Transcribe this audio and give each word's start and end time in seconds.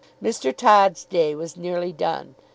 Mr. 0.19 0.51
Todd's 0.51 1.05
day 1.05 1.35
was 1.35 1.55
nearly 1.55 1.91
done. 1.93 2.33